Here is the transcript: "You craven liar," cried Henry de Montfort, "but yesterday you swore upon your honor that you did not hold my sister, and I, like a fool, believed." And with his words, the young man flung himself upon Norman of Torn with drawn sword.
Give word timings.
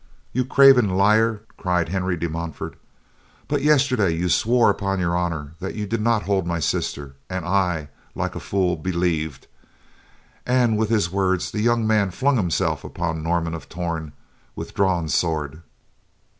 "You 0.33 0.45
craven 0.45 0.89
liar," 0.97 1.43
cried 1.57 1.89
Henry 1.89 2.17
de 2.17 2.27
Montfort, 2.27 2.75
"but 3.47 3.61
yesterday 3.61 4.09
you 4.15 4.29
swore 4.29 4.71
upon 4.71 4.99
your 4.99 5.15
honor 5.15 5.53
that 5.59 5.75
you 5.75 5.85
did 5.85 6.01
not 6.01 6.23
hold 6.23 6.47
my 6.47 6.59
sister, 6.59 7.17
and 7.29 7.45
I, 7.45 7.87
like 8.15 8.33
a 8.33 8.39
fool, 8.39 8.75
believed." 8.77 9.45
And 10.43 10.75
with 10.75 10.89
his 10.89 11.11
words, 11.11 11.51
the 11.51 11.61
young 11.61 11.85
man 11.85 12.09
flung 12.09 12.37
himself 12.37 12.83
upon 12.83 13.21
Norman 13.21 13.53
of 13.53 13.69
Torn 13.69 14.13
with 14.55 14.73
drawn 14.73 15.07
sword. 15.07 15.61